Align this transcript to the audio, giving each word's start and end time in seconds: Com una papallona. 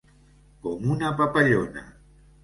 Com 0.63 0.87
una 0.93 1.11
papallona. 1.19 1.83